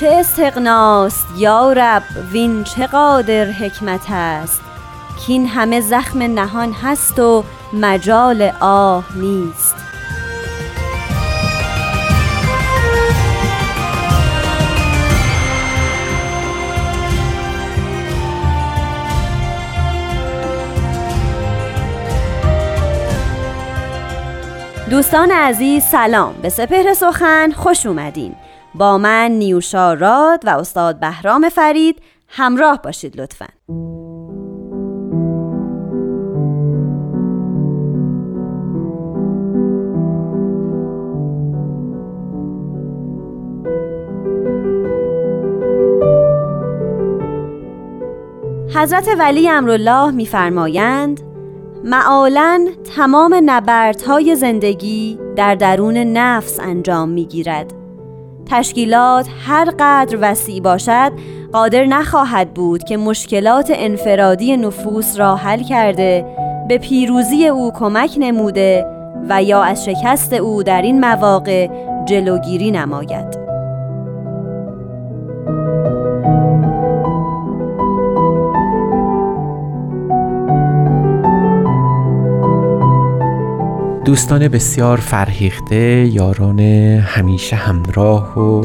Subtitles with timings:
[0.00, 4.60] چه استقناست یا رب وین چه قادر حکمت است؟
[5.26, 9.74] کین همه زخم نهان هست و مجال آه نیست.
[24.90, 26.34] دوستان عزیز سلام.
[26.42, 28.34] به سپهر سخن خوش اومدین.
[28.78, 33.46] با من نیوشا راد و استاد بهرام فرید همراه باشید لطفا.
[48.74, 51.20] حضرت ولی امرالله میفرمایند
[51.84, 57.85] معالا تمام نبردهای زندگی در درون نفس انجام می‌گیرد.
[58.50, 61.12] تشکیلات هر قدر وسیع باشد
[61.52, 66.24] قادر نخواهد بود که مشکلات انفرادی نفوس را حل کرده
[66.68, 68.86] به پیروزی او کمک نموده
[69.28, 71.68] و یا از شکست او در این مواقع
[72.04, 73.45] جلوگیری نماید.
[84.06, 86.60] دوستان بسیار فرهیخته یاران
[87.00, 88.64] همیشه همراه و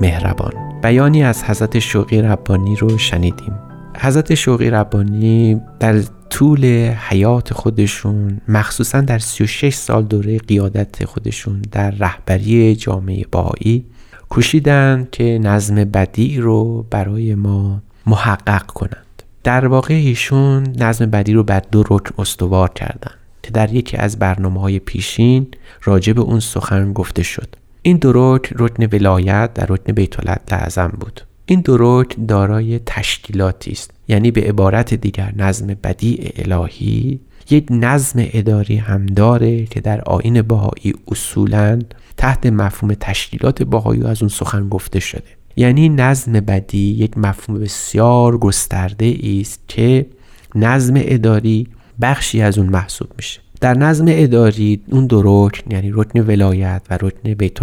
[0.00, 0.52] مهربان.
[0.82, 3.52] بیانی از حضرت شوقی ربانی رو شنیدیم.
[3.98, 6.64] حضرت شوقی ربانی در طول
[7.08, 13.84] حیات خودشون مخصوصا در 36 سال دوره قیادت خودشون در رهبری جامعه باهایی
[14.28, 19.22] کوشیدند که نظم بدی رو برای ما محقق کنند.
[19.44, 23.25] در واقع ایشون نظم بدی رو بر دو رکن استوار کردند.
[23.46, 25.46] که در یکی از برنامه های پیشین
[25.82, 27.56] راجع به اون سخن گفته شد.
[27.82, 28.12] این دو
[28.54, 31.20] رکن ولایت در رکن بیت لعظم بود.
[31.46, 37.20] این دو دارای تشکیلاتی است یعنی به عبارت دیگر نظم بدیع الهی
[37.50, 41.78] یک نظم اداری هم داره که در آین بهایی اصولا
[42.16, 45.22] تحت مفهوم تشکیلات بهایی از اون سخن گفته شده.
[45.56, 50.06] یعنی نظم بدی یک مفهوم بسیار گسترده است که
[50.54, 51.68] نظم اداری
[52.00, 53.40] بخشی از اون محسوب میشه.
[53.60, 57.58] در نظم اداری اون دو رکن یعنی رکن ولایت و رکن بیت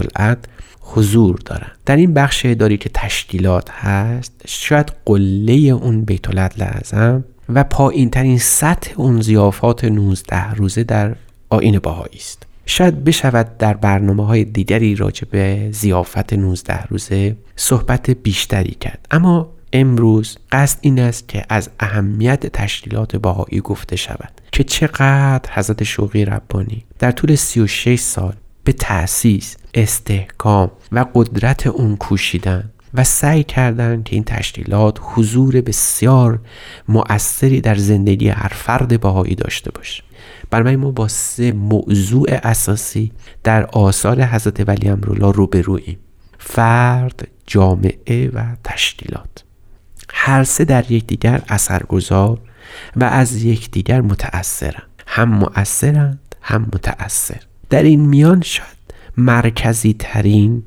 [0.82, 1.72] حضور دارن.
[1.86, 6.30] در این بخش اداری که تشکیلات هست شاید قله اون بیت
[6.60, 11.16] لعظم و پایین ترین سطح اون زیافات 19 روزه در
[11.50, 12.44] آین باهایی است.
[12.66, 19.08] شاید بشود در برنامه های دیگری راجع به زیافت 19 روزه صحبت بیشتری کرد.
[19.12, 25.84] اما امروز قصد این است که از اهمیت تشکیلات باهایی گفته شود که چقدر حضرت
[25.84, 33.44] شوقی ربانی در طول 36 سال به تأسیس استحکام و قدرت اون کوشیدن و سعی
[33.44, 36.40] کردند که این تشکیلات حضور بسیار
[36.88, 40.04] مؤثری در زندگی هر فرد باهایی داشته باشه.
[40.50, 43.12] برای ما با سه موضوع اساسی
[43.44, 45.98] در آثار حضرت ولی امرالله روبرویم
[46.40, 49.44] فرد جامعه و تشکیلات.
[50.26, 52.40] هر سه در یکدیگر اثرگذار
[52.96, 55.04] و از یکدیگر متأثرند.
[55.08, 57.40] هم مؤثرند هم متأثر.
[57.70, 60.64] در این میان شاید مرکزی ترین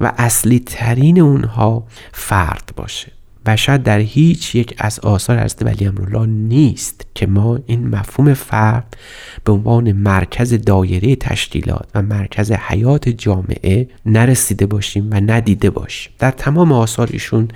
[0.00, 3.12] و اصلی ترین اونها فرد باشه.
[3.46, 8.34] و شاید در هیچ یک از آثار حضرت ولی امرالله نیست که ما این مفهوم
[8.34, 8.96] فرد
[9.44, 16.12] به عنوان مرکز دایره تشکیلات و مرکز حیات جامعه نرسیده باشیم و ندیده باشیم.
[16.18, 17.48] در تمام آثار ایشون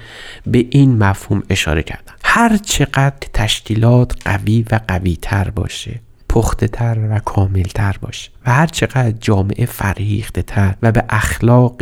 [0.47, 2.13] به این مفهوم اشاره کردن.
[2.25, 6.01] هر چقدر تشکیلات قوی و قوی تر باشه
[6.31, 11.75] پخته تر و کامل تر باشه و هر چقدر جامعه فرهیخته تر و به اخلاق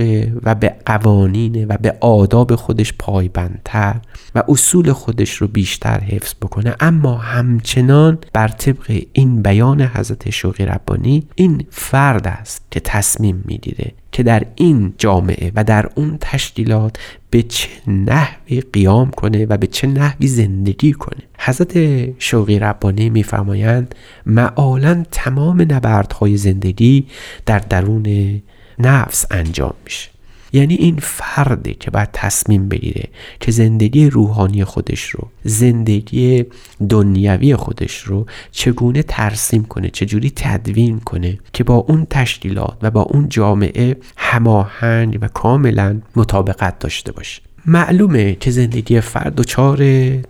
[0.43, 3.97] و به قوانین و به آداب خودش پایبندتر
[4.35, 6.75] و اصول خودش رو بیشتر حفظ بکنه.
[6.81, 13.93] اما همچنان بر طبق این بیان حضرت شوقی ربانی این فرد است که تصمیم می‌گیره
[14.13, 16.97] که در این جامعه و در اون تشکیلات
[17.31, 21.23] به چه نحوی قیام کنه و به چه نحوی زندگی کنه.
[21.39, 21.75] حضرت
[22.21, 23.95] شوقی ربانی میفرمایند
[24.27, 27.07] معالا تمام نبردهای زندگی
[27.47, 28.43] در درون
[28.79, 30.18] نفس انجام میشه.
[30.53, 33.05] یعنی این فرده که باید تصمیم بگیره
[33.41, 36.45] که زندگی روحانی خودش رو زندگی
[36.89, 43.03] دنیوی خودش رو چگونه ترسیم کنه چجوری تدوین کنه که با اون تشکیلات و با
[43.03, 47.43] اون جامعه هماهنگ و کاملا مطابقت داشته باشه.
[47.67, 49.81] معلومه که زندگی فرد دچار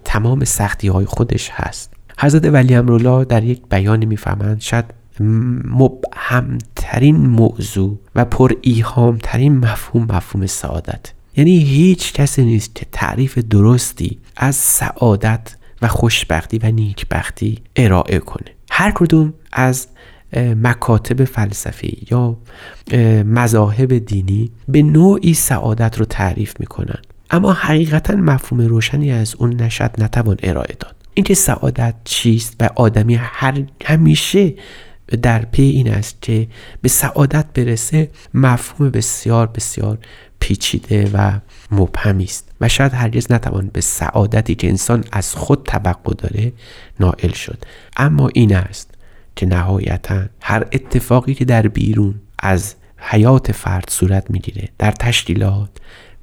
[0.05, 1.93] تمام سختی های خودش هست.
[2.20, 4.85] حضرت ولی امرولا در یک بیانی می‌فهمند شاید
[5.65, 8.53] مبهمترین موضوع و پر
[9.23, 11.12] ترین مفهوم مفهوم سعادت.
[11.37, 18.47] یعنی هیچ کسی نیست که تعریف درستی از سعادت و خوشبختی و نیکبختی ارائه کنه.
[18.70, 19.88] هر کدوم از
[20.37, 22.37] مکاتب فلسفی یا
[23.25, 26.99] مذاهب دینی به نوعی سعادت رو تعریف می‌کنن.
[27.31, 30.94] اما حقیقتا مفهوم روشنی از اون نشد نتوان ارائه داد.
[31.15, 34.55] اینکه سعادت چیست و آدمی هر همیشه
[35.16, 36.49] در پی این است که
[36.82, 39.99] به سعادت برسه مفهوم بسیار بسیار
[40.40, 41.40] پیچیده و
[41.70, 46.52] مبهمی است و شاید هرگز نتوان به سعادتی که انسان از خود توقع داره
[47.00, 47.64] نائل شد.
[47.96, 48.94] اما این است
[49.37, 55.70] که نهایتا هر اتفاقی که در بیرون از حیات فرد صورت می‌گیره در تشکیلات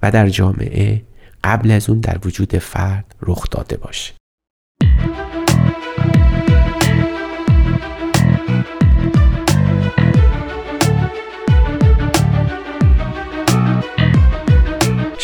[0.01, 1.01] و در جامعه
[1.43, 4.13] قبل از اون در وجود فرد رخ داده باشه.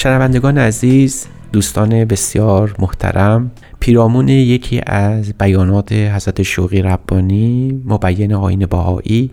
[0.01, 9.31] شنوندگان عزیز دوستان بسیار محترم پیرامون یکی از بیانات حضرت شوقی ربانی مبین آین باهایی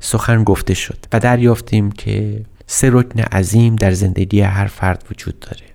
[0.00, 5.66] سخن گفته شد و دریافتیم که سه رکن عظیم در زندگی هر فرد وجود داره.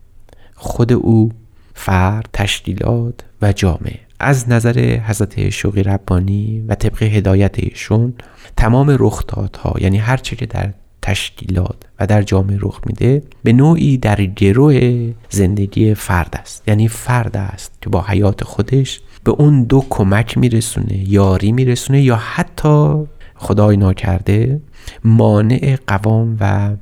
[0.55, 1.31] خود او
[1.73, 3.99] فرد تشکیلات و جامعه.
[4.19, 8.13] از نظر حضرت شوقی ربانی و طبق هدایت ایشون
[8.57, 13.97] تمام رخدادها یعنی هر چه که در تشکیلات و در جامعه رخ میده به نوعی
[13.97, 16.63] در گروه زندگی فرد است.
[16.67, 22.15] یعنی فرد است که با حیات خودش به اون دو کمک میرسونه یاری میرسونه یا
[22.15, 23.03] حتی
[23.35, 24.61] خدای ناکرده
[25.03, 26.75] مانع قوام و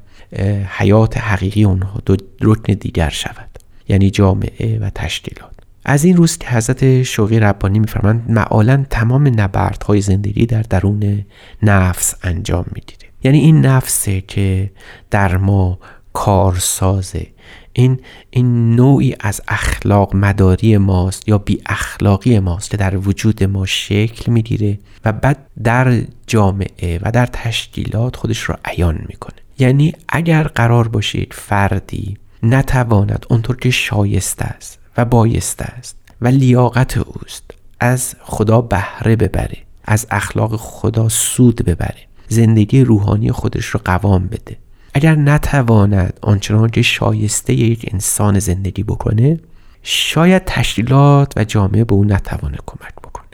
[0.67, 3.49] حیات حقیقی اونها دو رکن دیگر شود.
[3.89, 5.56] یعنی جامعه و تشکیلات.
[5.89, 11.25] از این روز که حضرت شوقی ربانی میفرمند معالا تمام نبردهای زندگی در درون
[11.63, 14.72] نفس انجام می‌گیره یعنی این نفسه که
[15.12, 15.80] در ما
[16.13, 17.28] کارسازه.
[17.74, 18.00] این
[18.30, 24.31] این نوعی از اخلاق مداری ماست یا بی اخلاقی ماست که در وجود ما شکل
[24.31, 29.36] می‌گیره و بعد در جامعه و در تشکیلات خودش رو عیان می‌کنه.
[29.60, 36.97] یعنی اگر قرار باشید فردی نتواند اونطور که شایسته است و بایسته است و لیاقت
[36.97, 37.51] اوست.
[37.79, 44.57] از خدا بهره ببره از اخلاق خدا سود ببره زندگی روحانی خودش رو قوام بده.
[44.94, 49.39] اگر نتواند آنچنان که شایسته یک انسان زندگی بکنه
[49.83, 53.25] شاید تشکیلات و جامعه به او نتوانه کمک بکنه.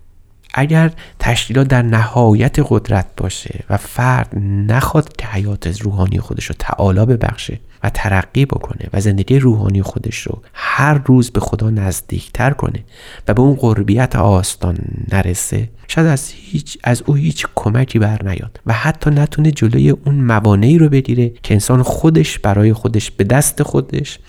[0.53, 4.37] اگر تشکیلات در نهایت قدرت باشه و فرد
[4.67, 10.21] نخواد که حیات روحانی خودش رو تعالی ببخشه و ترقی بکنه و زندگی روحانی خودش
[10.21, 12.83] رو هر روز به خدا نزدیکتر کنه
[13.27, 14.77] و به اون قربیت آستان
[15.11, 20.15] نرسه شاید از هیچ از او هیچ کمکی بر نیاد و حتی نتونه جلوی اون
[20.15, 24.19] موانعی رو بگیره که انسان خودش برای خودش به دست خودش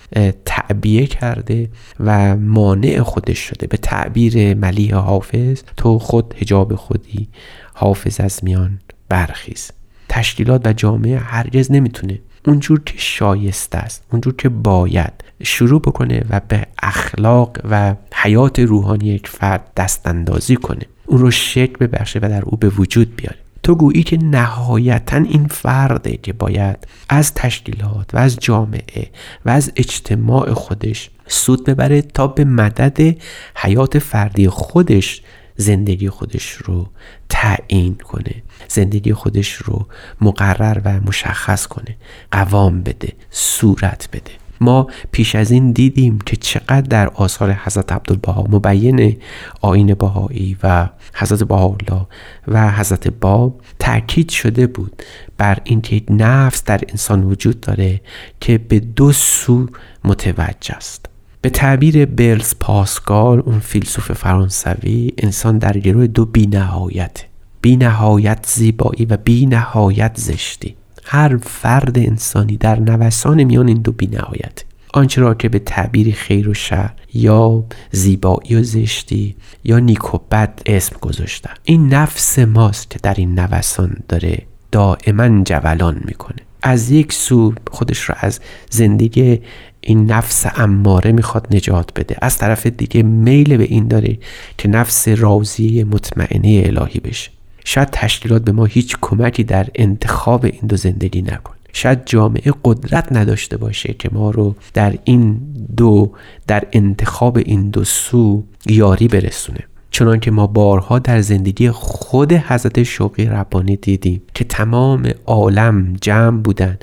[0.45, 1.69] تعبیه کرده
[1.99, 3.67] و مانع خودش شده.
[3.67, 7.27] به تعبیر ملیح حافظ تو خود هجاب خودی
[7.73, 9.71] حافظ از میان برخیز.
[10.09, 16.41] تشکیلات و جامعه هرگز نمی‌تونه اونجور که شایسته است اونجور که باید شروع بکنه و
[16.47, 20.85] به اخلاق و حیات روحانی یک فرد دست اندازی کنه.
[21.05, 23.37] اون رو شکل ببخشه و در او به وجود بیاره.
[23.63, 29.09] تو گویی که نهایتا این فرده که باید از تشکیلات و از جامعه
[29.45, 33.17] و از اجتماع خودش سود ببره تا به مدد
[33.55, 35.21] حیات فردی خودش
[35.57, 36.87] زندگی خودش رو
[37.29, 39.87] تعیین کنه زندگی خودش رو
[40.21, 41.95] مقرر و مشخص کنه
[42.31, 44.31] قوام بده صورت بده.
[44.61, 49.17] ما پیش از این دیدیم که چقدر در آثار حضرت عبدالبها مبین
[49.61, 52.07] آین بهایی و حضرت بهاءالله
[52.47, 55.03] و حضرت باب تاکید شده بود
[55.37, 58.01] بر اینکه نفس در انسان وجود داره
[58.39, 59.67] که به دو سو
[60.03, 61.05] متوجه است.
[61.45, 67.25] به تعبیر برلز پاسکال اون فیلسوف فرانسوی انسان در گروه دو بی نهایت
[67.61, 70.75] بی نهایت زیبایی و بی نهایت زشتی.
[71.03, 76.49] هر فرد انسانی در نوسان میان این دو بینهایت آنچه را که به تعبیر خیر
[76.49, 82.89] و شر یا زیبایی و زشتی یا نیک و بد اسم گذاشتن این نفس ماست
[82.89, 86.45] که در این نوسان داره دائما جولان می‌کنه.
[86.67, 89.41] از یک سو خودش را از زندگی
[89.85, 92.15] این نفس اماره می‌خواد نجات بده.
[92.21, 94.17] از طرف دیگه میل به این داره
[94.57, 97.31] که نفس راضی مطمئنه الهی بشه.
[97.65, 103.11] شاید تشکیلات به ما هیچ کمکی در انتخاب این دو زندگی نکنه شاید جامعه قدرت
[103.11, 105.39] نداشته باشه که ما رو در این
[105.77, 106.11] دو
[106.47, 109.59] در انتخاب این دو سو یاری برسونه.
[109.91, 116.41] چنان که ما بارها در زندگی خود حضرت شوقی ربانی دیدیم که تمام عالم جمع
[116.41, 116.77] بودن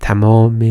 [0.00, 0.64] تمام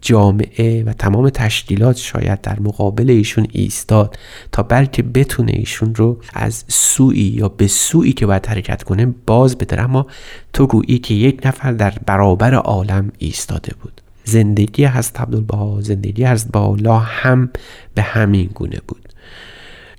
[0.00, 4.18] جامعه و تمام تشکیلات شاید در مقابل ایشون ایستاد
[4.52, 9.58] تا بلکه بتونه ایشون رو از سوی یا به سوی که باید حرکت کنه باز
[9.58, 10.06] بداره اما
[10.52, 14.00] تو گویی که یک نفر در برابر عالم ایستاده بود.
[14.24, 17.50] زندگی حضرت عبدالبها زندگی حضرت بالا هم
[17.94, 19.08] به همین گونه بود.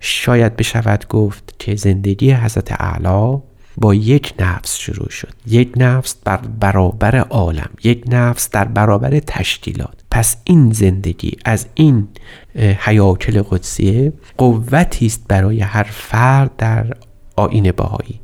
[0.02, 3.38] شاید بشود گفت که زندگی حضرت اعلی
[3.78, 5.34] با یک نفس شروع شد.
[5.48, 10.04] یک نفس بر برابر عالم یک نفس در برابر تشکیلات.
[10.12, 12.08] پس این زندگی از این
[12.56, 16.94] حیاکل قدسیه قوتی است برای هر فرد در
[17.36, 18.20] آین باهایی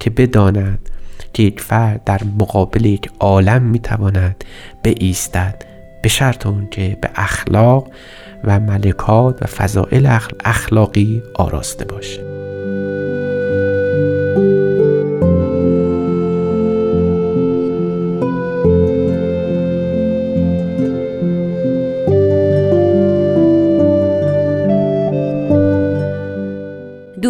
[0.00, 0.90] که بداند
[1.32, 4.44] که یک فرد در مقابل یک عالم می‌تواند
[4.84, 5.64] ایستد
[6.02, 7.88] به شرط اون که به اخلاق
[8.44, 12.35] و ملکات و فضائل اخلاقی آراسته باشه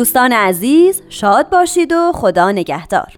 [0.07, 3.13] دوستان عزیز شاد باشید و خدا نگهدار.